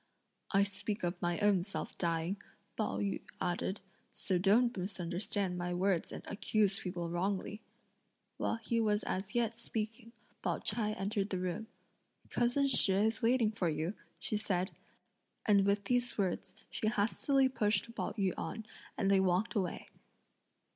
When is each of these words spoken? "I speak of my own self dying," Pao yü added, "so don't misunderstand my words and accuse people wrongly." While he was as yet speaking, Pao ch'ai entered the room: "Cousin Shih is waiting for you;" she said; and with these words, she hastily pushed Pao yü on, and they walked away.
"I 0.51 0.63
speak 0.63 1.03
of 1.03 1.21
my 1.21 1.37
own 1.41 1.61
self 1.61 1.95
dying," 1.95 2.41
Pao 2.75 2.97
yü 2.97 3.21
added, 3.39 3.81
"so 4.09 4.39
don't 4.39 4.75
misunderstand 4.75 5.59
my 5.59 5.75
words 5.75 6.11
and 6.11 6.23
accuse 6.25 6.79
people 6.79 7.11
wrongly." 7.11 7.61
While 8.37 8.55
he 8.55 8.79
was 8.81 9.03
as 9.03 9.35
yet 9.35 9.55
speaking, 9.55 10.11
Pao 10.41 10.57
ch'ai 10.57 10.95
entered 10.97 11.29
the 11.29 11.37
room: 11.37 11.67
"Cousin 12.31 12.65
Shih 12.65 12.93
is 13.05 13.21
waiting 13.21 13.51
for 13.51 13.69
you;" 13.69 13.93
she 14.17 14.37
said; 14.37 14.71
and 15.45 15.67
with 15.67 15.83
these 15.83 16.17
words, 16.17 16.55
she 16.71 16.87
hastily 16.87 17.47
pushed 17.47 17.93
Pao 17.93 18.13
yü 18.13 18.33
on, 18.35 18.65
and 18.97 19.11
they 19.11 19.19
walked 19.19 19.53
away. 19.53 19.87